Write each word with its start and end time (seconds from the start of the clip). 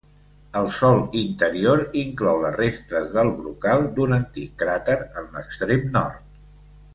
El 0.59 0.67
sòl 0.75 1.01
interior 1.19 1.83
inclou 2.01 2.41
les 2.45 2.57
restes 2.61 3.11
del 3.19 3.29
brocal 3.43 3.85
d'un 3.99 4.17
antic 4.21 4.57
cràter 4.63 4.97
en 5.23 5.29
l'extrem 5.37 5.85
nord. 6.01 6.51